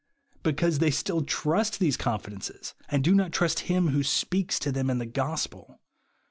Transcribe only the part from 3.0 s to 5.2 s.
do not trust him who speaks to them in the